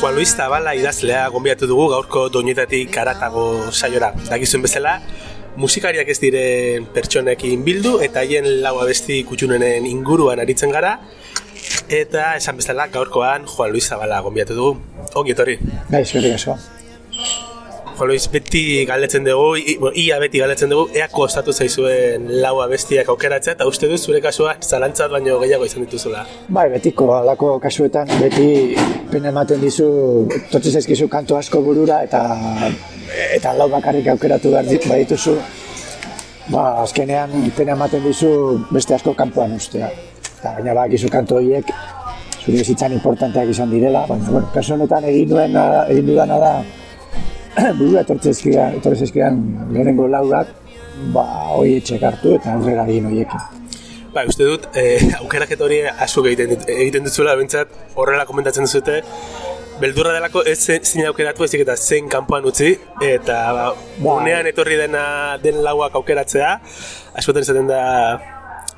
[0.00, 4.14] Juan Luis Zabala idazlea gombiatu dugu gaurko doinetatik karatago saiora.
[4.28, 4.94] Dakizuen bezala,
[5.60, 10.94] musikariak ez diren pertsonekin bildu eta haien lau abesti kutxunenen inguruan aritzen gara.
[11.88, 14.80] Eta esan bezala gaurkoan Juan Luis Zabala gombiatu dugu.
[15.14, 15.58] Ongi etorri.
[15.92, 16.40] Bai, eskerrik
[18.06, 19.56] Luis, beti galetzen dugu,
[19.98, 24.62] ia beti galetzen dugu, ea kostatu zaizuen lau abestiak aukeratzea, eta uste duz zure kasuan
[24.62, 26.24] zalantzat baino gehiago izan dituzula.
[26.48, 28.76] Bai, betiko alako kasuetan beti
[29.10, 29.88] pena ematen dizu,
[30.52, 32.22] totzen zaizkizu kanto asko burura eta
[33.34, 35.36] eta lau bakarrik aukeratu behar dit, badituzu,
[36.52, 38.32] ba, azkenean pena ematen dizu
[38.70, 39.90] beste asko kanpoan ustea.
[40.38, 41.72] Eta baina ba, gizu kanto horiek
[42.44, 45.56] zure bizitzan importanteak izan direla, baina, bueno, kasu honetan egin duen,
[45.88, 46.52] egin dudana da,
[47.78, 49.38] burua etortzezkian, etortzezkian
[49.74, 50.50] lehenengo laurak,
[51.14, 51.24] ba,
[51.56, 53.64] hoi etxek hartu eta aurrera egin horiekin.
[54.14, 59.02] Ba, uste dut, eh, aukeraket hori azuk egiten, egiten duzula, bentsat horrela komentatzen duzute,
[59.78, 62.72] beldurra delako ez zen zin aukeratu ezik eta zein kanpoan utzi,
[63.04, 64.16] eta ba, Ba.
[64.16, 65.04] unean etorri dena
[65.42, 66.56] den lauak aukeratzea,
[67.20, 67.82] askotan izaten da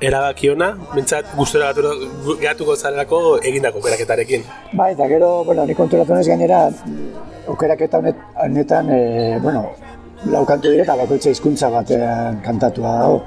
[0.01, 4.43] erabaki ona, bentsat gustora gatu- gatuko zarelako egindako aukeraketarekin.
[4.73, 6.61] Bai, eta gero, bueno, ni konturatu naiz gainera,
[7.47, 9.63] aukeraketa honet, honetan, e, bueno,
[10.33, 13.21] lau kantu dire eta bakoitza hizkuntza batean kantatua dago.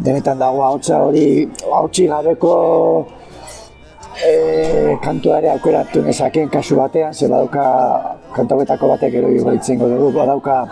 [0.00, 3.06] Denetan dago ahotsa hori, ahotsi gabeko
[4.24, 7.64] e, kantua ere aukeratu nezakeen kasu batean, ze badauka
[8.36, 10.64] kantauetako batek gero igoitzen dugu, badauka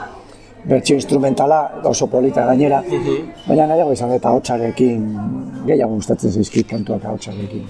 [0.65, 2.83] bertsio instrumentala, oso polita gainera,
[3.47, 5.05] baina nahiago izan eta ahotsarekin
[5.67, 7.69] gehiago gustatzen zaizkit kantuak ahotsarekin.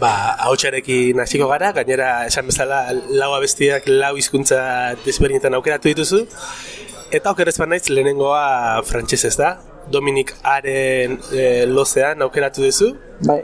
[0.00, 4.60] Ba, ahotsarekin hasiko gara, gainera esan bezala lau abestiak lau hizkuntza
[5.04, 6.24] desberdinetan aukeratu dituzu.
[7.10, 9.56] Eta okerrez naiz lehenengoa frantsesez da.
[9.88, 12.92] Dominik Aren e, lozean aukeratu duzu.
[13.24, 13.40] Bai,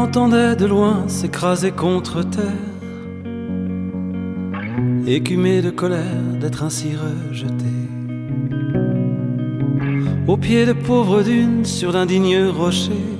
[0.00, 2.70] On l'entendait de loin s'écraser contre terre,
[5.06, 7.66] écumé de colère d'être ainsi rejeté.
[10.26, 13.10] Au pied de pauvres dunes, sur d'indignes rochers,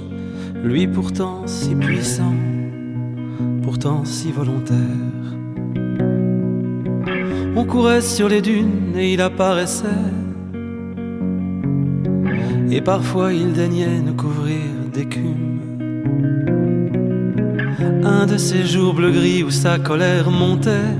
[0.65, 2.33] lui pourtant si puissant,
[3.63, 4.79] pourtant si volontaire.
[7.57, 9.85] On courait sur les dunes et il apparaissait.
[12.71, 14.63] Et parfois il daignait nous couvrir
[14.95, 15.50] d'écume.
[17.83, 20.93] Un de ces jours bleu-gris où sa colère montait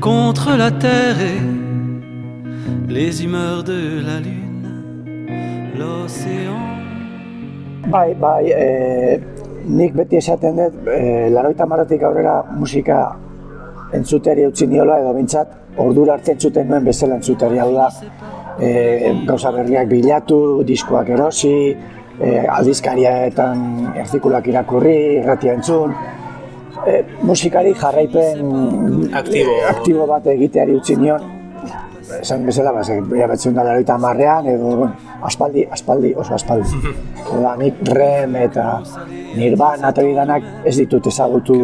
[0.00, 6.56] contre la terre et les humeurs de la lune, l'océan.
[7.88, 9.20] bai, bai, e,
[9.68, 13.16] nik beti esaten dut, e, laroita marratik aurrera musika
[13.94, 17.90] entzuteri utzi niola, edo bintzat, ordura arte entzuten nuen bezala entzuteri hau da,
[18.58, 21.54] e, gauza berriak bilatu, diskoak erosi,
[22.20, 23.64] e, aldizkarietan
[24.02, 25.94] artikulak irakurri, irratia entzun,
[26.86, 29.56] e, musikari jarraipen Aktibo.
[29.70, 31.32] aktibo bat egiteari utzi nion,
[32.20, 34.92] esan bezala, ba, bera betzen da laroita marrean, edo, bueno,
[35.26, 36.94] aspaldi, aspaldi, oso aspaldi.
[37.34, 38.66] Oda, nik rem eta
[39.36, 41.58] nirvana eta danak ez ditut ezagutu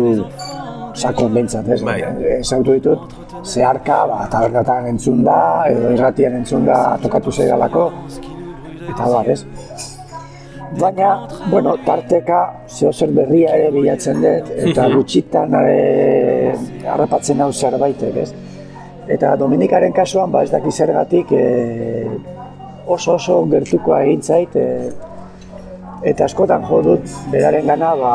[0.95, 1.81] sakon behintzat, ez?
[1.87, 2.01] Bai.
[2.41, 7.89] Ezagutu ditut, zeharka, ba, tabernatan entzun da, edo irratian entzun da tokatu zaidalako,
[8.91, 9.45] eta bar, ez?
[10.79, 12.39] Baina, bueno, tarteka
[12.69, 16.55] zeo zer berria ere bilatzen dut, eta gutxitan e,
[16.89, 18.31] harrapatzen hau zerbaitek, ez?
[19.13, 22.07] Eta Dominikaren kasuan, ba ez daki zergatik, e,
[22.87, 24.91] oso oso gertukoa egin zait, e,
[26.09, 28.15] eta askotan jo dut beraren gana, ba,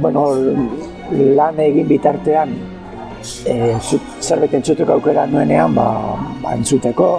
[0.00, 0.26] bueno,
[1.36, 2.56] lan egin bitartean,
[3.44, 5.88] e, zu- zerbait entzuteko aukera nuenean, ba,
[6.40, 7.14] ba entzuteko,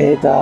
[0.00, 0.34] eta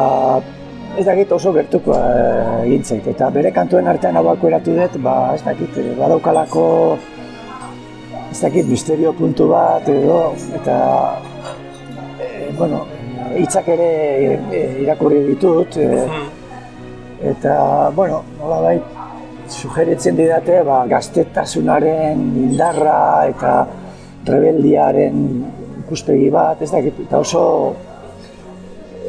[0.98, 3.06] ez dakit oso gertuko eh, egin zait.
[3.14, 6.64] Eta bere kantuen artean hau aukeratu dut, ba, ez dakit, eh, badaukalako,
[8.30, 10.18] ez dakit, misterio puntu bat edo,
[10.56, 10.76] eta,
[12.16, 12.84] e, bueno,
[13.36, 13.90] hitzak ere
[14.80, 16.02] irakurri ditut, e,
[17.32, 17.54] eta,
[17.96, 18.98] bueno, nolabait,
[19.52, 22.98] sugeritzen didate, ba, gaztetasunaren indarra
[23.28, 23.54] eta
[24.28, 25.24] rebeldiaren
[25.84, 27.42] ikuspegi bat, ez dakit, eta oso,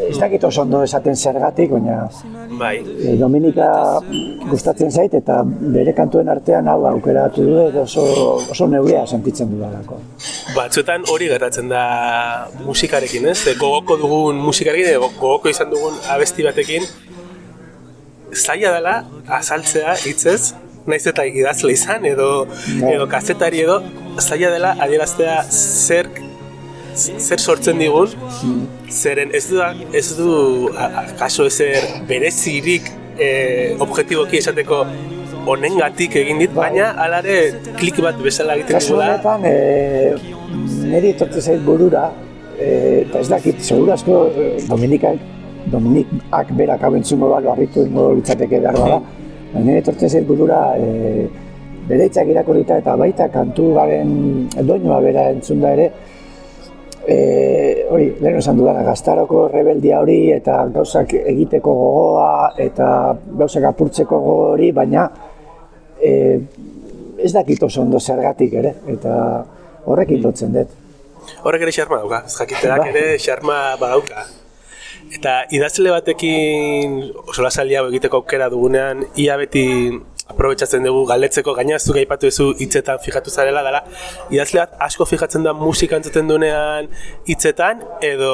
[0.09, 2.09] ez dakit oso ondo esaten zergatik, baina
[2.59, 2.75] Bai.
[2.79, 3.67] e, Dominika
[4.49, 8.05] gustatzen zait eta bere kantuen artean hau aukeratu du eta oso,
[8.55, 9.99] oso neurea sentitzen dudalako.
[10.55, 11.83] Batzuetan hori gertatzen da
[12.65, 13.39] musikarekin, ez?
[13.47, 16.85] E, Gogoko dugun musikarekin, edo gogoko izan dugun abesti batekin,
[18.33, 18.97] zaila dela
[19.39, 20.53] azaltzea hitzez,
[20.87, 22.29] naiz eta idazle izan edo
[22.91, 23.79] edo kazetari edo
[24.19, 26.09] zaila dela adieraztea zer
[26.95, 28.11] zer sortzen digun
[28.89, 29.59] zeren ez du
[29.93, 30.29] ez du
[31.19, 34.85] kaso ezer berezirik eh, objektiboki esateko
[35.45, 36.69] honengatik egin dit, bai.
[36.69, 37.37] baina alare
[37.79, 39.53] klik bat bezala egiten Kasu honetan, e,
[40.87, 42.07] niri etortze zait burura,
[42.55, 42.69] e,
[43.03, 44.19] eta ez dakit, seguru asko
[44.69, 45.19] Dominikak,
[45.73, 48.99] Dominikak berak hau entzungo balo harritu ingo litzateke behar bada,
[49.53, 51.27] baina niri etortze zait burura, e,
[51.89, 54.13] bere itzak irakurita eta baita kantu garen
[54.69, 55.89] doinua bera entzunda ere,
[57.07, 62.87] e, hori, lehen esan dudana, gaztaroko rebeldia hori eta gauzak egiteko gogoa eta
[63.39, 65.07] gauzak apurtzeko gogo hori, baina
[66.01, 66.13] e,
[67.23, 69.17] ez dakit oso ondo zergatik ere, eta
[69.85, 70.79] horrekin lotzen dut.
[71.43, 72.89] Horrek ere xarma dauka, ez jakiteak bai.
[72.91, 74.25] ere xarma badauka.
[75.13, 76.97] Eta idazle batekin
[77.27, 79.65] oso lasalia egiteko aukera dugunean, ia beti
[80.31, 83.81] aprobetsatzen dugu galdetzeko gaina zuk aipatu duzu hitzetan fijatu zarela dela
[84.31, 86.87] idazle bat asko fijatzen da musika entzuten duenean
[87.27, 88.31] hitzetan edo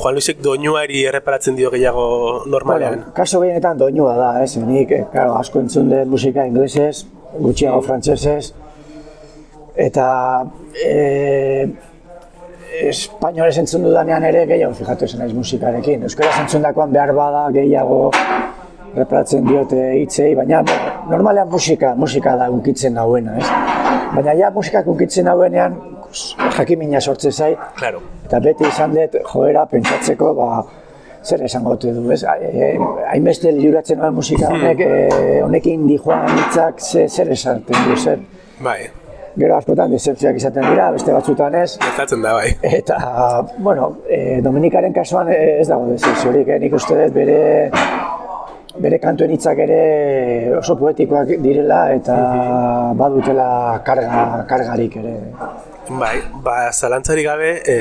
[0.00, 2.06] Juan Luisek doinuari erreparatzen dio gehiago
[2.46, 2.96] normalean.
[2.96, 7.04] Bueno, kaso gehienetan doinua da, ez, nik, eh, claro, asko entzun dut musika inglesez,
[7.36, 8.52] gutxiago frantsesez
[9.80, 10.06] eta
[10.74, 11.68] e,
[12.90, 16.08] espainolez entzun dudanean ere gehiago fijatu esan naiz musikarekin.
[16.08, 18.02] Euskara entzun dakoan behar bada gehiago
[18.96, 20.62] reparatzen diote hitzei, baina
[21.10, 23.46] normalean musika, musika da unkitzen hauena, ez?
[24.14, 25.76] Baina ja musika unkitzen hauenean
[26.56, 27.58] jakimina sortzen zait.
[27.78, 28.02] Claro.
[28.26, 30.62] Eta beti izan dut joera pentsatzeko, ba,
[31.24, 32.22] zer esango dut du, ez?
[32.24, 32.70] E,
[33.12, 34.62] hainbeste liuratzen nuen musika hmm.
[34.62, 38.24] honek, e, honekin di joan hitzak zer esaten du, zer?
[38.64, 38.80] Bai.
[39.38, 41.68] Gero askotan decepzioak izaten dira, beste batzutan ez.
[41.78, 42.50] Gertatzen da, bai.
[42.80, 42.96] Eta,
[43.62, 46.58] bueno, e, Dominikaren kasuan ez dago decepziorik, eh?
[46.64, 47.38] nik uste dut bere
[48.80, 49.80] bere kantuen hitzak ere
[50.58, 52.16] oso poetikoak direla eta
[52.96, 53.48] badutela
[53.86, 55.14] karga, kargarik ere.
[55.90, 57.76] Bai, ba, zalantzari gabe, e,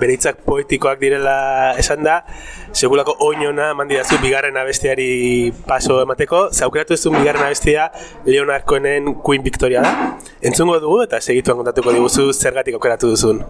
[0.00, 1.36] bere hitzak poetikoak direla
[1.80, 2.20] esan da,
[2.72, 7.90] segulako oinona mandidazu bigarren abestiari paso emateko, zaukeratu ez bigarren abestia
[8.24, 9.94] Leonard Cohenen Queen Victoria da.
[10.42, 13.44] Entzungo dugu eta segituan kontatuko diguzu zergatik aukeratu duzun.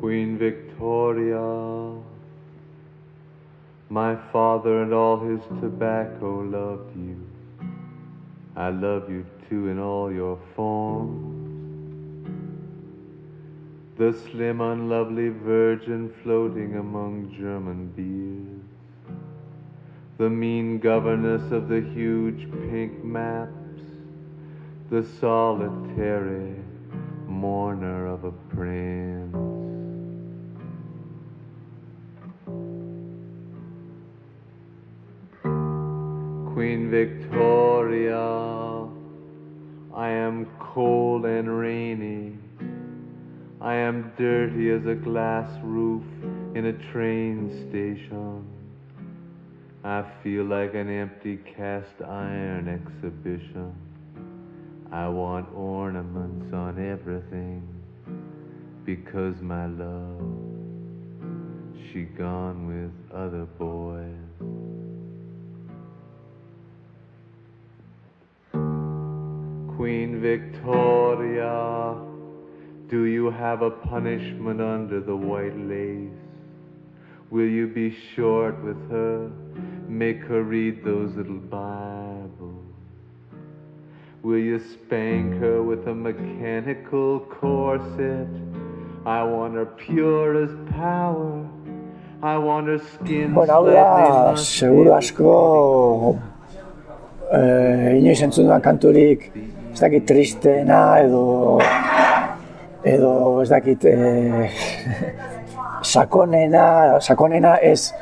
[0.00, 1.44] Queen Victoria
[3.90, 7.16] My father and all his tobacco loved you.
[8.54, 11.38] I love you too in all your forms.
[13.96, 19.16] The slim, unlovely virgin floating among German beers.
[20.18, 23.52] The mean governess of the huge pink maps.
[24.90, 26.54] The solitary
[27.26, 29.47] mourner of a prince.
[36.58, 38.18] Queen Victoria.
[39.94, 42.36] I am cold and rainy.
[43.60, 46.02] I am dirty as a glass roof
[46.56, 48.44] in a train station.
[49.84, 53.72] I feel like an empty cast iron exhibition.
[54.90, 57.62] I want ornaments on everything
[58.84, 60.20] because my love,
[61.92, 64.67] she gone with other boys.
[69.78, 71.94] Queen Victoria,
[72.88, 76.10] do you have a punishment under the white lace?
[77.30, 79.30] Will you be short with her?
[79.86, 82.66] Make her read those little Bibles.
[84.24, 88.26] Will you spank her with a mechanical corset?
[89.06, 91.48] I want her pure as power.
[92.20, 96.18] I want her skin bueno, ahora seguro asko
[97.30, 99.30] eh, inoiz entzun kanturik
[99.78, 101.58] ez dakit tristeena edo
[102.82, 103.10] edo
[103.42, 104.48] ez dakit e,
[105.86, 107.92] sakonena, sakonena ez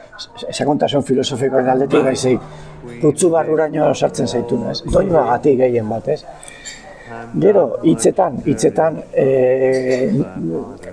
[0.56, 2.46] sakontasun filosofikoaren aldetik baizik
[3.02, 4.78] putzu barruraino sartzen zaitun, ez?
[4.88, 6.22] Doinua gati gehien bat, ez?
[7.42, 9.26] Gero, hitzetan, hitzetan, e,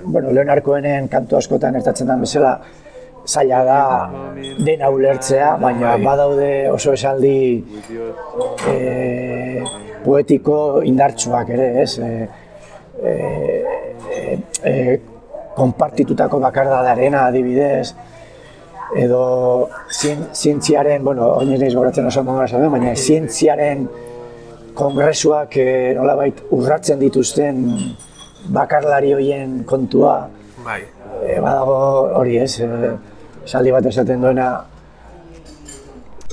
[0.03, 2.57] bueno, Leonarkoenen kantu askotan ertatzen den bezala,
[3.23, 3.79] zaila da
[4.67, 7.63] dena ulertzea, baina badaude oso esaldi
[8.67, 9.63] e,
[10.03, 11.97] poetiko indartsuak ere, ez?
[11.99, 12.27] E,
[13.03, 13.13] e,
[14.13, 14.37] e,
[14.69, 14.99] e,
[15.55, 17.93] konpartitutako bakardadarena adibidez,
[18.95, 23.87] edo zientziaren, bueno, oinez nahiz goratzen oso modu baina zientziaren
[24.77, 25.67] kongresuak e,
[25.97, 27.63] nolabait urratzen dituzten
[28.53, 30.27] bakarlari hoien kontua.
[30.65, 30.81] Bai.
[31.23, 31.77] E, badago
[32.19, 32.93] hori ez, e,
[33.45, 34.49] saldi bat esaten duena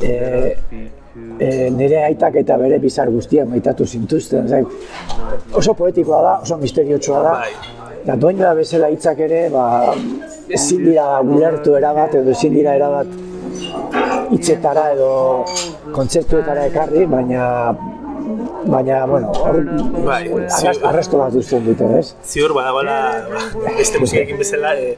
[0.02, 0.12] e,
[1.38, 4.48] e, nire aitak eta bere bizar guztiak maitatu zintuzten.
[4.48, 4.62] Zai,
[5.56, 7.36] oso poetikoa da, oso misteriotsua da.
[7.44, 7.78] Bai.
[8.00, 9.94] Eta doinua bezala hitzak ere, ba,
[10.48, 13.10] ezin dira gulertu erabat edo ezin dira erabat
[14.30, 15.10] hitzetara edo
[15.92, 17.46] kontzeptuetara ekarri, baina
[18.70, 19.58] baina, bueno, hor,
[20.06, 20.22] Bai,
[20.84, 22.12] arrasto bat uzten dute, ez?
[22.24, 22.96] Ziur badagoela
[23.32, 24.94] ba, beste musikekin bezala e,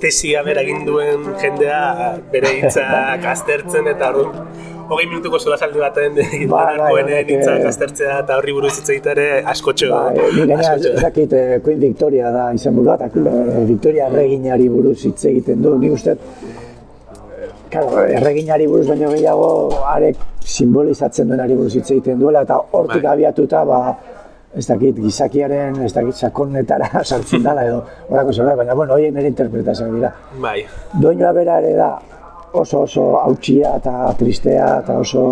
[0.00, 1.80] tesia bera egin duen jendea
[2.32, 4.46] bere hitzak aztertzen eta orduan
[4.90, 9.14] hogei minutuko solasaldi baten bai, gintanarkoenen horrek, hitzak eh, aztertzea eta horri buruz hitz egitea
[9.16, 9.90] ere askotxo.
[9.92, 14.68] Ba, e, ni ez dakit, eh, Queen Victoria da izan burua, eta eh, Victoria erreginari
[14.72, 16.18] buruz hitz egiten du, nik uste,
[17.70, 19.50] Claro, erreginari buruz baino gehiago,
[19.86, 23.12] arek simbolizatzen duenari buruz hitz egiten duela, eta hortik Bai.
[23.12, 23.78] abiatuta, ba,
[24.58, 29.30] ez dakit, gizakiaren, ez dakit, sakonetara sartzen dela edo, horako zerbait, baina, bueno, horien ere
[29.30, 30.10] interpretazioak dira.
[30.42, 30.64] Bai,
[30.98, 31.92] Doinua bera ere da
[32.52, 35.24] oso oso hautsia eta tristea eta oso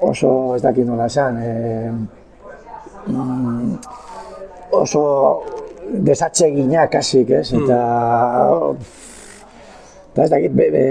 [0.00, 1.92] oso ez dakit nola esan eh,
[3.06, 3.78] mm,
[4.78, 5.02] oso
[5.88, 7.48] desatsegina kasik, ez?
[7.56, 7.80] Eta
[10.12, 10.84] eta ez dakit be, be,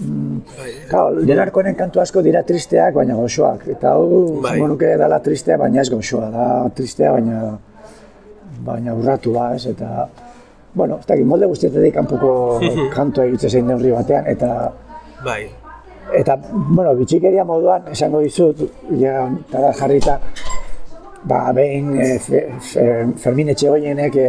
[0.00, 0.70] bai.
[0.88, 3.66] Claro, Leonarkoren kantu asko dira tristeak, baina goxoak.
[3.76, 4.56] Eta hau, Bai.
[4.62, 6.30] nuke dela tristea, baina ez goxoa.
[6.32, 7.58] Da tristea, baina
[8.64, 9.66] baina urratua, ez?
[9.74, 10.06] Eta,
[10.74, 12.32] bueno, ez dakit, molde guztietatik kanpoko
[12.96, 14.72] kantua egitze zein neurri batean, eta
[15.24, 15.44] Bai,
[16.12, 18.60] Eta, bueno, bitxikeria moduan, esango dizut,
[19.00, 20.18] ja, tara jarrita,
[21.24, 22.84] ba, behin e, fe, fe,
[23.22, 24.28] Fermin Etxegoienek e,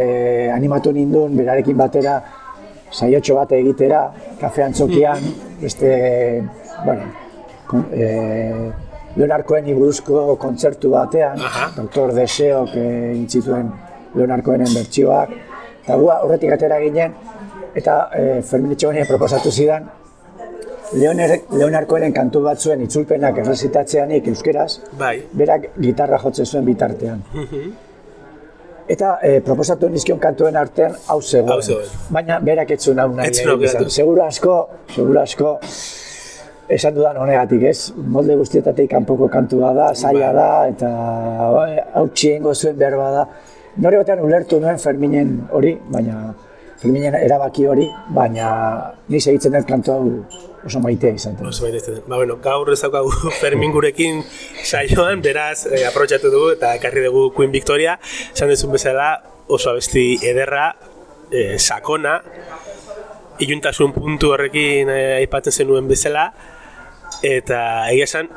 [0.54, 2.16] animatu nindun, berarekin batera,
[2.90, 4.00] saiotxo bat egitera,
[4.40, 5.28] kafe antzokian,
[5.62, 5.92] beste,
[6.84, 7.12] bueno,
[7.92, 8.08] e,
[9.16, 11.70] Leonarkoen buruzko kontzertu batean, Aha.
[11.76, 13.70] Doktor Deseok e, intzituen
[14.16, 15.36] Leonarkoenen bertsioak,
[15.86, 17.14] eta gu horretik atera ginen,
[17.78, 19.86] eta e, Fermin Etxegoienek proposatu zidan,
[20.94, 25.16] Leoner, Leonarkoren kantu batzuen itzulpenak errezitatzeanik euskeraz, bai.
[25.34, 27.24] berak gitarra jotzen zuen bitartean.
[28.86, 31.88] Eta eh, proposatu nizkion kantuen artean hau zegoen.
[32.14, 33.32] Baina berak ez zuen hau nahi.
[33.34, 33.90] Egin.
[33.90, 34.58] Seguro asko,
[34.94, 35.56] seguro asko,
[36.68, 37.92] esan dudan honegatik, ez?
[37.96, 40.36] Molde guztietatik kanpoko kantua da, zaila Bai.
[40.38, 40.92] da, eta
[41.56, 43.26] bai, hau txiengo zuen behar da.
[43.76, 46.32] Nore batean ulertu nuen Ferminen hori, baina
[46.80, 48.48] Ferminen erabaki hori, baina
[49.08, 50.08] ni segitzen dut kantu hau
[50.66, 51.36] oso maitea izan.
[51.46, 54.22] Oso baita ez Ba, bueno, gaur ez daukagu Fermin gurekin
[54.64, 57.98] saioan, beraz, eh, aprobetxatu dugu eta ekarri dugu Queen Victoria.
[58.32, 59.10] Esan duzun bezala,
[59.48, 60.70] oso abesti ederra,
[61.30, 62.18] eh, sakona,
[63.44, 66.30] iluntasun puntu horrekin eh, aipatzen zenuen bezala,
[67.24, 67.60] eta
[67.92, 68.32] egia esan,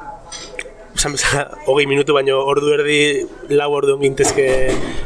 [0.99, 2.99] esan bezala, hogei minutu baino ordu erdi,
[3.55, 4.47] lau ordu gintezke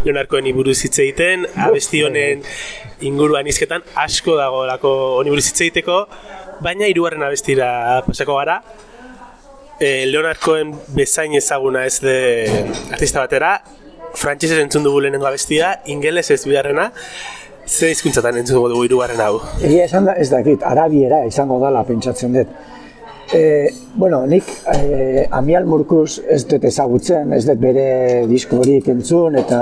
[0.06, 2.42] Leonarkoen buruz hitz egiten, abesti honen
[3.06, 6.00] inguruan izketan asko dagoelako honi buruz hitz egiteko,
[6.66, 8.58] baina hirugarren abestira pasako gara.
[9.78, 12.18] E, Leonarkoen bezain ezaguna ez de
[12.90, 13.54] artista batera,
[14.18, 16.90] frantsesez entzun dugu lehenengo abestia, ingeles ez bigarrena,
[17.68, 19.36] ze hizkuntzatan entzun dugu hirugarren hau.
[19.62, 22.62] Egia esan da, ez dakit, arabiera izango dala pentsatzen dut.
[23.34, 29.40] E, bueno, nik e, Amial Murkuz ez dut ezagutzen, ez dut bere disko horiek entzun,
[29.42, 29.62] eta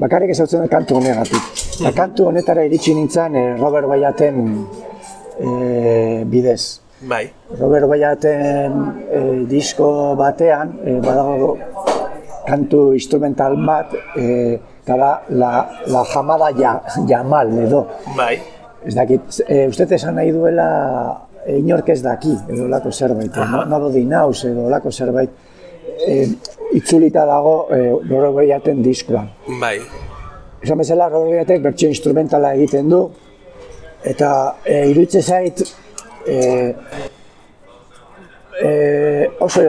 [0.00, 1.50] bakarrik ezagutzen kantu honegatik.
[1.80, 4.40] Eta kantu honetara iritsi nintzen e, Robert Bayaten
[5.36, 6.80] e, bidez.
[7.10, 7.26] Bai,
[7.60, 11.54] Robert Bayaten e, disko batean, e, badago
[12.48, 15.52] kantu instrumental bat, e, eta da la,
[15.92, 17.84] la jamada ja, jamal edo.
[18.16, 18.38] bai,
[18.80, 20.66] Ez dakit, e, uste esan nahi duela
[21.58, 25.30] inork ez daki, edo olako zerbait, no, no di naus, edo olako zerbait,
[26.06, 26.20] e,
[26.78, 29.28] itzulita dago e, Robert Bayaten diskoan.
[29.60, 29.78] bai,
[30.60, 33.04] Esan bezala, Robert Bayatek bertsio instrumentala egiten du,
[34.04, 34.30] eta
[34.64, 35.62] e, iruditzen zait,
[36.26, 36.38] e,
[38.60, 38.72] e,
[39.40, 39.62] oso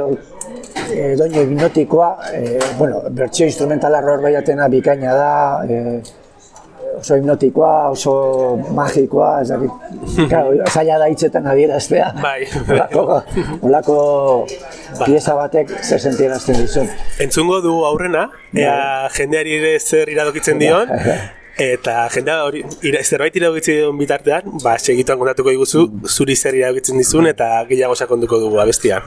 [0.91, 5.31] e, doino hipnotikoa, e, bueno, bertsio instrumentala Robert Bayatena bikaina da,
[5.63, 6.01] e,
[6.99, 8.13] oso hipnotikoa, oso
[8.75, 9.91] magikoa, ez dakit,
[10.31, 12.11] claro, zaila da hitzetan adieraztea.
[12.21, 12.47] Bai.
[12.67, 13.21] Olako,
[13.67, 13.99] olako
[15.03, 16.89] pieza batek zer sentierazten dizun.
[17.23, 20.91] Entzungo du aurrena, ea jendeari ere zer iradokitzen dion,
[21.71, 27.01] eta jendea hori ira, zerbait iradokitzen dion bitartean, ba, segituan kontatuko diguzu, zuri zer iradokitzen
[27.01, 29.03] dizun, eta gehiago sakonduko dugu abestia.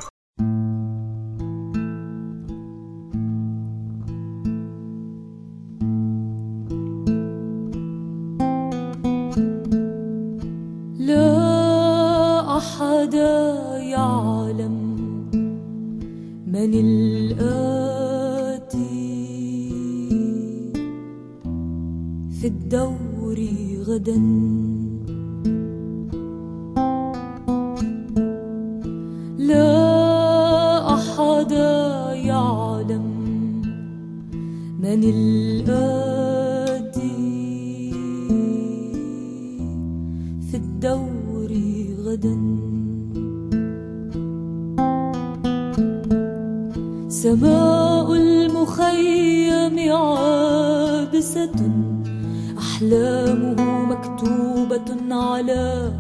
[52.59, 53.61] أحلامه
[53.93, 55.93] مكتوبة على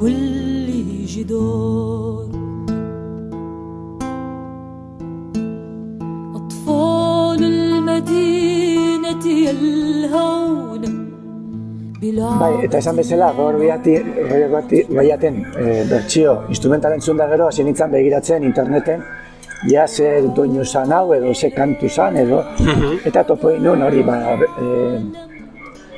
[0.00, 0.66] كل
[1.06, 2.30] جدار
[6.34, 10.50] أطفال المدينة يلهون
[12.64, 19.02] eta esan bezala, gaur baiaten e, bertsio instrumental entzun da gero, hasi nintzen begiratzen interneten,
[19.68, 22.42] ja ze doinu zan hau edo ze kantu zan edo,
[23.04, 24.98] eta topo inun hori, ba, e,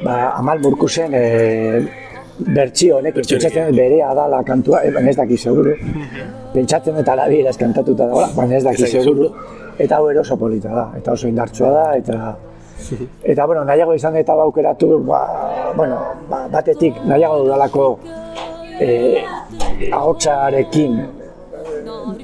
[0.04, 1.25] ba, amal murkusen e,
[2.38, 5.76] bertsio honek, pentsatzen dut berea dala kantua, e, ez daki seguru,
[6.54, 9.31] pentsatzen dut alabieraz kantatuta da, baina ez daki seguru,
[9.78, 12.37] eta hau ere oso polita da, eta oso indartsua da, eta
[13.23, 15.21] Eta, bueno, nahiago izan eta aukeratu, ba,
[15.76, 17.85] bueno, ba, batetik nahiago dudalako
[18.81, 19.23] eh,
[19.92, 20.97] ahotsarekin,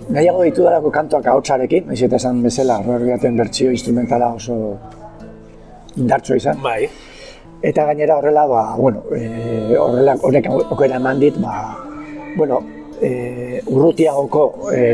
[0.09, 4.57] nahiago ditu dalako kantuak ahotsarekin, naiz eta esan bezala, Robergaten bertsio instrumentala oso
[5.97, 6.63] indartsua izan.
[6.63, 6.89] Bai,
[7.59, 11.75] Eta gainera horrela, ba, bueno, e, horrela, horrek okera eman dit, ba,
[12.37, 12.61] bueno,
[13.03, 14.85] e, urrutiagoko e,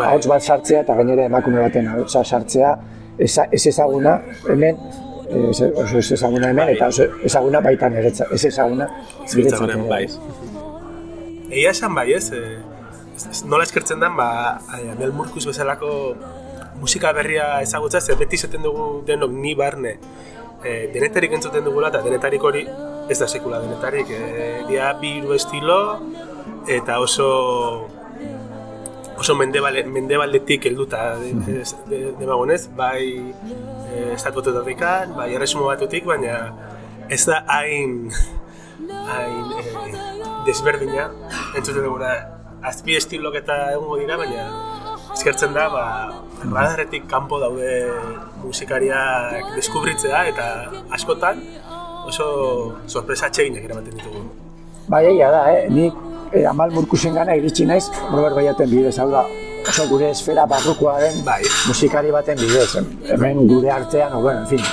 [0.00, 2.72] ahots bat sartzea eta gainera emakume baten ahotsa sartzea,
[3.18, 4.16] eza, ez ezaguna
[4.48, 4.82] hemen,
[5.30, 8.90] ez, oso ez ezaguna hemen, eta oso ezaguna baita niretza, ez ezaguna
[9.30, 9.78] ere.
[9.86, 10.04] bai.
[11.50, 12.32] Egia esan bai, ez?
[12.34, 12.58] eh,
[13.44, 16.14] nola eskertzen den, ba, Abel Murkus bezalako
[16.80, 19.96] musika berria ezagutza, ze beti izaten dugu denok ni barne
[20.64, 22.66] eh, denetarik entzuten dugula, eta denetarik hori
[23.10, 24.10] ez da sekula denetarik.
[24.10, 25.80] Eh, dia bi hiru estilo,
[26.68, 27.30] eta oso
[29.20, 33.04] oso mendebale, mendebaldetik helduta de, de, demagonez, bai
[33.92, 36.54] eh, estatuetatikan, bai erresumo batutik, baina
[37.10, 38.08] ez da hain
[38.88, 39.94] hain eh,
[40.46, 41.10] desberdina
[41.58, 44.46] entzuten duguna azpi estilok eta egongo dira, baina
[45.14, 45.84] eskertzen da, ba,
[46.44, 47.72] radarretik kanpo daude
[48.44, 50.46] musikariak deskubritzea eta
[50.96, 51.42] askotan
[52.08, 52.26] oso
[52.86, 54.24] sorpresa atseginak eramaten ditugu.
[54.90, 55.66] Bai, egia da, eh?
[55.70, 55.94] nik
[56.34, 59.24] eh, amal murkusen gana iritsi naiz, Robert Baiaten bidez, hau da,
[59.68, 61.42] oso gure esfera barrukoa den Bai.
[61.68, 62.70] musikari baten bidez.
[63.14, 64.64] Hemen gure artean, o, bueno, en fin,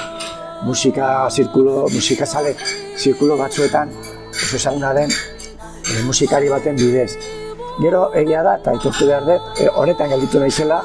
[0.65, 2.55] musika zirkulo, musika zale
[2.97, 3.91] zirkulo batzuetan
[4.31, 7.11] oso ezaguna den eh, musikari baten bidez.
[7.77, 10.79] Gero egia da, eta aitortu behar dut, eh, honetan gelditu naizela,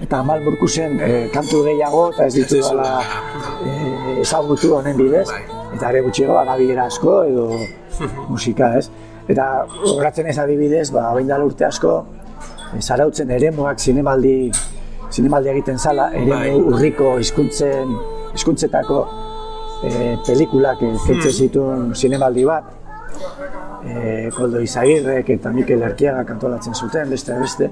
[0.00, 2.90] eta amal murkusen eh, kantu gehiago, eta ez ditu Ez dela
[3.66, 5.42] eh, ezagutu honen bidez, Bai.
[5.76, 7.48] eta are gutxiago arabiera asko edo
[8.32, 8.88] musika, ez?
[9.28, 9.48] Eta
[9.96, 11.98] horatzen ez adibidez, ba, bain dela urte asko,
[12.72, 14.50] eh, zarautzen eremuak zinemaldi,
[15.12, 16.54] zinemaldi egiten zala, eremu Bai.
[16.72, 17.92] urriko hizkuntzen,
[18.34, 19.02] hizkuntzetako
[19.84, 22.72] eh, pelikulak egitzen zituen zinemaldi bat,
[23.86, 27.70] eh, Koldo Izagirrek eta Mikel Erkiaga kantolatzen zuten, beste beste.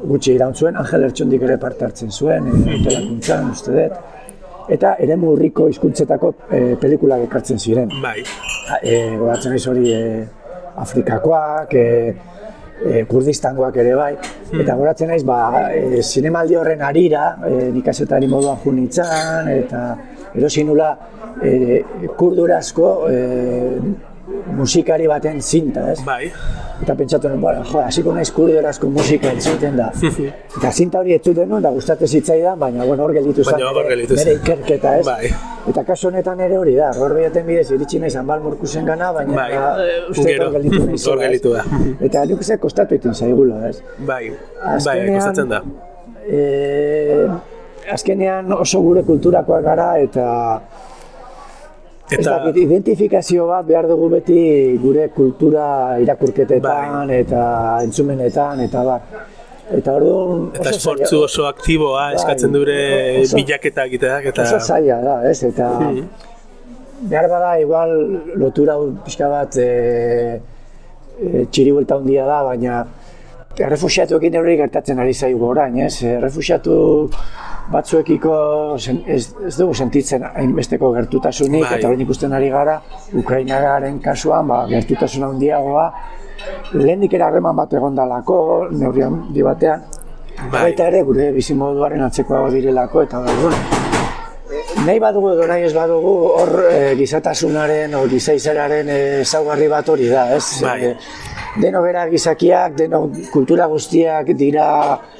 [0.00, 3.98] Gutxi iraun zuen, Angel Ertxondik ere parte hartzen zuen, e, hotelakuntzan, uste dut.
[4.72, 7.92] Eta eremu urriko hizkuntzetako e, pelikulak ekartzen ziren.
[8.02, 8.20] Bai,
[8.80, 10.02] E, goratzen naiz hori e,
[10.78, 12.14] Afrikakoak, e,
[12.86, 14.12] e, Kurdistangoak ere bai.
[14.54, 15.40] Eta goratzen naiz, ba,
[15.74, 19.82] e, zinemaldi horren arira, e, nik azetari moduan jo nintzen, eta
[20.38, 20.92] erosi nula
[21.42, 21.82] e,
[22.16, 23.18] kurdurazko e,
[24.56, 26.04] musikari baten zinta, ez?
[26.04, 26.30] bai,
[26.80, 29.90] Eta pentsatu nuen, bueno, jo, hasiko naiz kurderazko musika entzuten da.
[30.58, 33.76] Eta zinta hori entzuten nuen, da gustatu zitzaidan, baina bueno, hor gelditu zen Baina hor
[33.84, 34.40] nire- gelditu nire zen.
[34.40, 35.04] ikerketa, ez?
[35.06, 35.28] Bai.
[35.68, 39.34] Eta kasu honetan ere hori da, hor behaten bidez iritsi naiz Anbal Murkusen gana, baina
[39.36, 39.52] Bai.
[39.52, 39.76] ba,
[40.14, 41.06] uste hor gelditu naiz.
[41.06, 41.64] hor gelditu da.
[42.08, 43.82] Eta nik uste kostatu egiten zaigula, ez?
[43.98, 45.62] bai, bai, Azkenean- kostatzen da.
[46.30, 47.26] E,
[47.92, 50.26] azkenean oso gure kulturakoak gara eta
[50.60, 50.89] Ez
[52.18, 54.40] Eta, dakit, identifikazio bat behar dugu beti
[54.82, 55.66] gure kultura
[56.02, 57.20] irakurketetan Bai.
[57.20, 57.42] eta
[57.84, 59.04] entzumenetan eta bar.
[59.70, 62.78] Eta orduan eta esportzu oso aktiboa Bai, eskatzen dure
[63.22, 65.38] oso- bilaketa egiteak eta oso zaila da, ez?
[65.46, 65.68] Eta
[67.10, 67.94] behar bada igual
[68.36, 70.40] lotura pixka bat e,
[71.20, 72.82] e, txiri handia da, baina
[73.58, 76.02] errefusiatuekin hori gertatzen ari zaigu orain, ez?
[76.06, 76.76] Errefusiatu
[77.70, 78.34] batzuekiko
[78.78, 81.78] sen, ez, ez dugu sentitzen hainbesteko gertutasunik, Bai.
[81.78, 82.80] eta orain ikusten ari gara,
[83.18, 85.90] Ukrainagaren kasuan, ba, gertutasun handiagoa,
[86.74, 89.84] lehenik ere harreman bat egon dalako, neurri handi batean,
[90.40, 90.62] Bai.
[90.62, 93.58] baita ere gure bizimoduaren antzekoago direlako, eta orduan,
[94.86, 100.26] nahi badugu edo nahi ez badugu hor e, gizatasunaren o gizaizararen ezaugarri bat hori da,
[100.38, 100.44] ez?
[100.64, 100.78] Bai.
[100.90, 104.66] E, deno bera gizakiak, deno kultura guztiak dira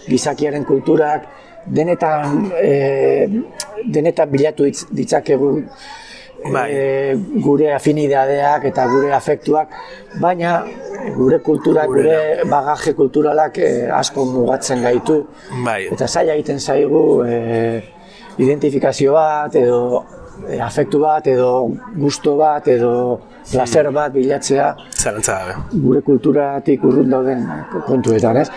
[0.08, 1.26] gizakiaren kulturak,
[1.66, 3.26] denetan, e,
[3.86, 5.50] denetan bilatu ditz- ditzakegu
[6.52, 6.68] Bai.
[6.72, 7.14] e,
[7.44, 9.74] gure afinidadeak eta gure afektuak,
[10.20, 10.64] baina
[11.16, 15.26] gure kultura, gure bagaje kulturalak e, asko mugatzen gaitu.
[15.64, 15.82] Bai.
[15.92, 17.82] Eta zaila egiten zaigu e,
[18.38, 20.04] identifikazio bat, edo
[20.48, 25.54] e, afektu bat, edo gusto bat, edo placer bat bilatzea Zalantza gabe.
[25.82, 27.46] gure kulturatik urrun dauden
[27.86, 28.50] kontuetan, ez?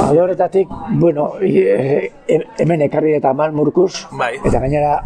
[0.00, 0.68] Alde horretatik,
[1.00, 2.10] bueno, e,
[2.58, 4.36] hemen ekarri eta mal murkuz, Bai.
[4.44, 5.00] eta gainera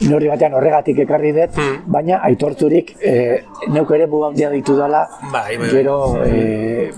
[0.00, 1.82] nori batean horregatik ekarri dut, Hmm.
[1.92, 5.68] baina aitorturik e, neuk ere bu handia ditu dela, Bai, bai, bai.
[5.68, 6.90] gero e,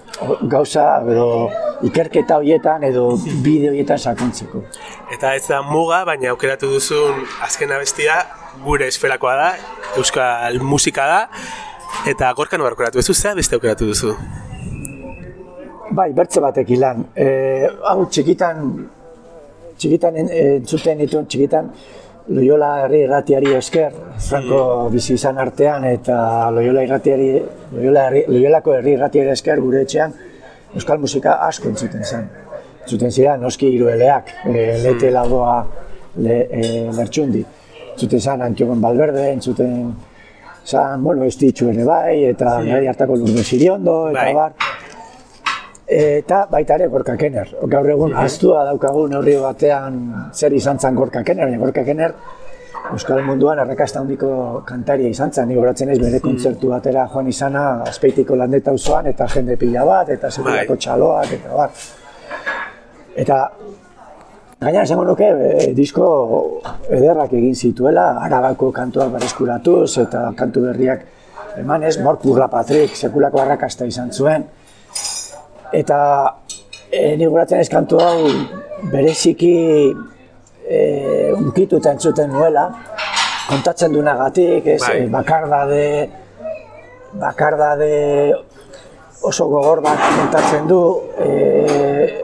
[0.42, 1.50] gauza, edo
[1.82, 4.62] ikerketa horietan, edo bide horietan sakontzeko.
[5.16, 8.20] Eta ez da muga, baina aukeratu duzun azken abestia
[8.64, 9.50] gure esferakoa da,
[9.96, 11.20] euskal musika da,
[12.08, 14.14] eta gorka no aukeratu duzu, zea beste aukeratu duzu.
[15.92, 17.02] Bai, bertze batek ilan.
[17.16, 17.26] E,
[17.90, 18.62] hau txikitan,
[19.76, 21.72] txikitan en- entzuten dituen txikitan,
[22.32, 23.92] Loyola herri irratiari esker,
[24.28, 27.32] Franco bizi izan artean eta Loyola irratiari,
[27.72, 30.14] Loyola herri, Loyolako herri irratiari esker gure etxean
[30.78, 32.28] euskal musika asko entzuten zen.
[32.84, 35.56] Entzuten ziren noski hirueleak, e, lete lagoa
[36.22, 36.62] le, e,
[36.94, 37.42] lertxundi.
[37.92, 39.94] Entzuten zen Antiogon Balberde, entzuten
[40.64, 42.86] zan, bueno, ez ditxu ere bai, eta mm.
[42.92, 44.34] hartako lurde ziriondo, eta Bai.
[44.34, 44.52] bar.
[45.92, 47.50] Eta baita ere Gorka Kenner.
[47.68, 49.98] Gaur egun aztua daukagu neurri batean
[50.32, 52.14] zer izan zen Gorka Kenner, baina Gorka Kenner
[52.90, 57.62] Euskal munduan arrakasta handiko kantaria izan zen, ni goratzen ez bere kontzertu batera joan izana
[57.86, 60.82] azpeitiko landeta auzoan eta jende pila bat, eta segurako Bai.
[60.84, 61.76] txaloak, eta bar.
[63.22, 63.38] Eta
[64.62, 66.06] gainera esango nuke e, disko
[66.90, 71.04] ederrak egin zituela, arabako kantuak berreskuratuz eta kantu berriak
[71.58, 74.46] emanez, Mork Burla Patrik sekulako arrakasta izan zuen.
[75.72, 75.98] Eta
[76.90, 78.30] e, ni goratzen ez kantu hau
[78.92, 79.54] bereziki
[80.68, 80.80] e,
[81.36, 82.68] unkitu eta entzuten nuela,
[83.48, 84.96] kontatzen duenagatik, ez, Bai.
[85.02, 85.86] e, bakardade,
[87.20, 87.92] bakardade
[89.22, 90.82] oso gogor bat kontatzen du,
[91.18, 92.22] e,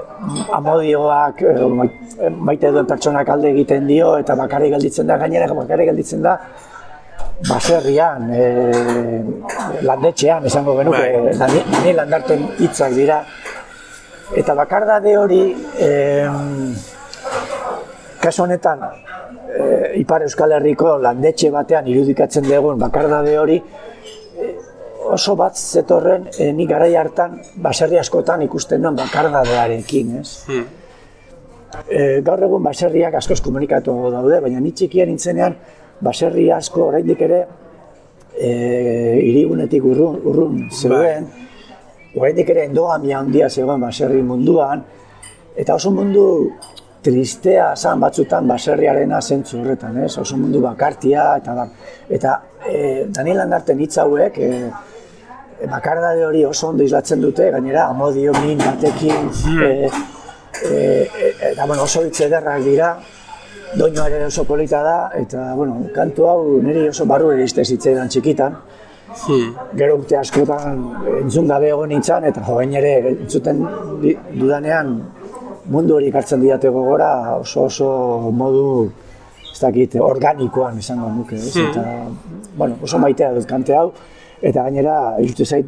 [0.53, 5.91] amodioak e, mai- maite duen pertsonak alde egiten dio eta bakarrik gelditzen da gainera bakarrik
[5.93, 6.39] gelditzen da
[7.49, 9.23] baserrian, e,
[9.83, 11.35] landetxean esango genuke, Bai.
[11.39, 13.21] Dani, Dani landarten hitzak dira.
[14.37, 15.43] Eta bakardade hori,
[15.79, 16.75] em,
[18.21, 18.83] kasu honetan,
[19.55, 23.98] e, Ipar Euskal Herriko landetxe batean irudikatzen dugun bakardade hori, e,
[25.15, 30.29] oso bat zetorren e, ni garai hartan baserri askotan ikusten nuen bakardadearekin, ez?
[30.49, 30.67] Hmm.
[31.87, 35.57] E, gaur egun baserriak askoz komunikatu daude, baina ni txikia nintzenean
[36.05, 37.43] baserri asko oraindik ere
[38.35, 38.51] e,
[39.25, 41.29] irigunetik urrun, urrun zeuden,
[42.17, 44.85] oraindik ere endogamia handia zegoen baserri munduan,
[45.59, 46.27] eta oso mundu
[47.03, 50.13] tristea zan batzutan baserriarena zentzu horretan, ez?
[50.19, 51.75] Oso mundu bakartia eta bar.
[52.11, 52.35] Eta
[52.67, 52.79] e,
[53.15, 54.51] Daniel Landarten hitz hauek e,
[55.67, 59.31] bakardade hori oso ondo islatzen dute, gainera amodio min batekin,
[59.63, 59.91] e,
[60.63, 62.97] e, e, eta bueno, oso hitz ederrak dira,
[63.77, 68.61] doinoa ere oso polita da, eta bueno, kantu hau niri oso barru iriste zitzaidan txikitan,
[69.09, 69.55] Hmm.
[69.73, 70.83] gero urte askotan
[71.23, 73.63] entzun gabe egon nintzen, eta joain ere entzuten
[74.37, 74.91] dudanean
[75.73, 77.89] mundu hori ikartzen didate gogora oso oso
[78.37, 78.67] modu
[79.49, 81.57] ez dakit, organikoan esango nuke, ez?
[81.57, 81.83] Eta,
[82.57, 83.89] bueno, oso maitea dut kante hau,
[84.43, 85.67] eta gainera, irute zait,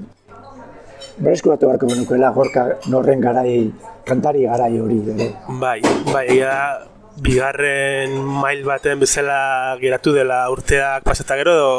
[1.21, 3.71] berezkuratu beharko genukeela gorka norren garai,
[4.09, 5.29] kantari garai hori ere.
[5.61, 5.81] Bai,
[6.13, 6.87] bai, egia da,
[7.21, 11.73] bigarren mail baten bezala geratu dela urteak pasata gero, edo,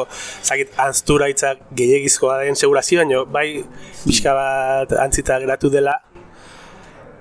[0.43, 3.47] zakit, anztura hitzak gehiagizkoa den segurazio, baina bai,
[4.05, 5.97] pixka bat antzita geratu dela,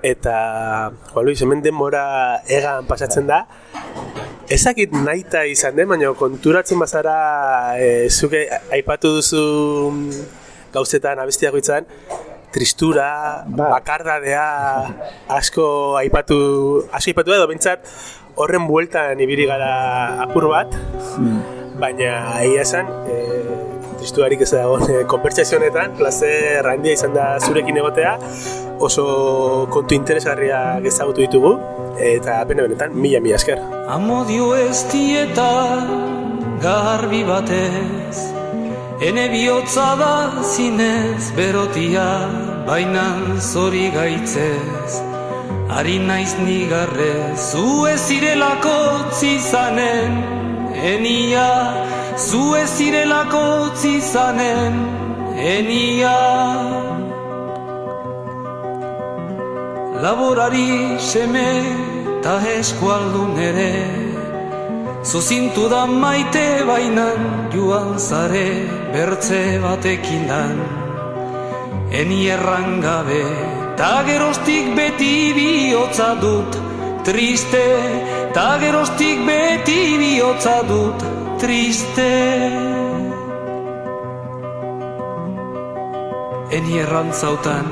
[0.03, 2.03] eta, Juan Luis, hemen denbora
[2.49, 3.45] egan pasatzen da,
[4.51, 7.15] ezakit nahita izan den, baina konturatzen bazara,
[7.79, 8.43] e, zuke
[8.75, 9.43] aipatu duzu
[10.73, 11.87] gauzetan abestiako itzan,
[12.51, 13.69] tristura, Ba.
[13.77, 14.45] bakardadea,
[15.31, 16.39] asko aipatu,
[16.91, 17.87] asko aipatu edo behintzat
[18.35, 19.71] horren bueltan ibili gara
[20.27, 20.75] apur bat,
[21.79, 23.60] baina egia esan, e,
[24.01, 28.17] tristuarik ez dago e, konbertsazio honetan, placer handia izan da zurekin egotea,
[28.81, 29.05] oso
[29.73, 31.53] kontu interesgarriak ezagutu ditugu,
[32.01, 33.61] eta bene benetan, mila mila esker.
[33.91, 35.51] Amodio ez dieta
[36.61, 38.27] garbi batez
[39.01, 42.05] Ene bihotza da zinez berotia
[42.67, 43.05] Baina
[43.39, 44.99] zori gaitzez
[45.77, 48.77] Ari naiz nigarre Zu ez zirelako
[49.17, 50.19] zizanen
[50.93, 51.47] Enia
[52.21, 54.75] Zu ez zirelako zizanen
[55.53, 56.19] Enia.
[60.03, 61.49] Laborari seme
[62.23, 63.73] ta eskualdun ere
[65.03, 68.49] Zuzintu da maite bainan joan zare
[68.93, 70.59] bertze batekin lan
[72.01, 73.23] Eni erran gabe
[73.81, 76.59] ta gerostik beti bihotza dut
[77.03, 77.65] triste
[78.37, 82.11] Ta gerostik beti bihotza dut triste.
[86.53, 87.65] Eni errantzautan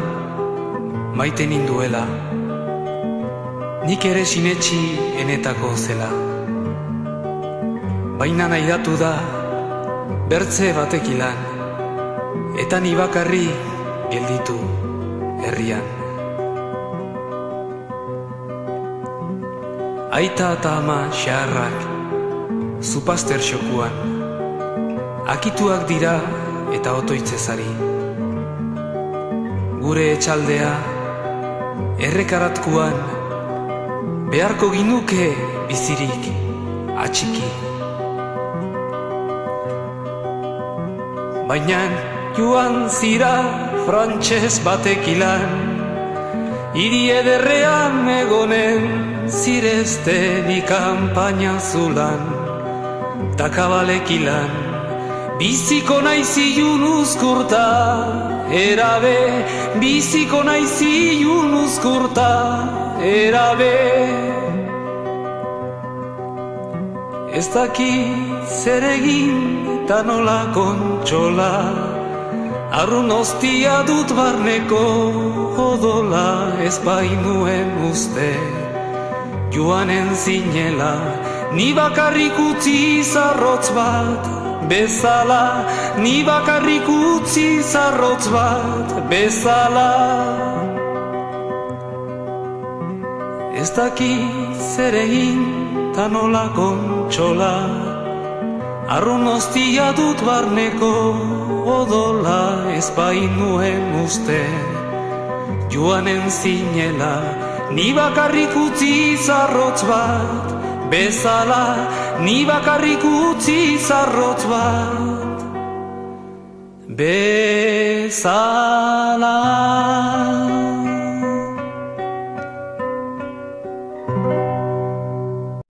[1.13, 2.01] maite ninduela.
[3.85, 4.79] Nik ere sinetxi
[5.21, 6.09] enetako zela.
[8.17, 9.13] Baina nahi datu da
[10.29, 11.37] bertze batekilan
[12.59, 13.45] Eta ni bakarri
[14.11, 14.57] gelditu
[15.45, 15.85] herrian.
[20.09, 21.89] Aita eta ama xaharrak
[22.79, 23.91] Zupazter xokuan
[25.27, 26.13] Akituak dira
[26.71, 27.67] eta otoitzezari
[29.81, 30.69] Gure etxaldea
[32.07, 32.95] Errekaratkuan
[34.31, 35.27] Beharko ginuke
[35.67, 36.31] bizirik
[37.03, 37.51] atxiki.
[41.51, 41.83] Baina
[42.39, 43.35] joan zira
[43.83, 45.47] frantxez batekilan
[46.79, 48.91] Iri ederrean egonen
[49.27, 52.38] zirezte di kampaina zulan
[53.39, 54.51] Takabalekilan
[55.39, 57.67] biziko naizi junuzkurta
[58.51, 59.19] Erabe
[59.79, 62.27] biziko naizi junuzkurta
[62.99, 63.77] Erabe.
[67.31, 67.93] Ez daki
[68.59, 69.39] zer egin
[69.77, 71.53] eta nola kontxola
[72.81, 74.83] Arrun ostia dut barneko
[75.69, 76.27] odola
[76.67, 78.31] ez bainuen uste
[79.55, 80.93] Joanen zinela
[81.53, 84.23] ni bakarrik utzi zarrotz bat
[84.69, 85.65] bezala.
[85.97, 89.91] Ni bakarrik utzi zarrotz bat bezala.
[93.59, 94.13] Ez daki
[94.73, 95.41] zer egin
[95.95, 97.55] ta nola kontxola
[98.89, 100.93] Arrun ostia dut barneko
[101.77, 104.41] odola ez bainuen uste.
[105.69, 107.15] Joanen zinela
[107.75, 108.95] ni bakarrik utzi
[109.27, 110.58] zarrotz bat
[110.89, 111.65] Bezala
[112.25, 115.37] ni bakarrik utzi zarrotz bat.
[116.99, 118.29] Bezala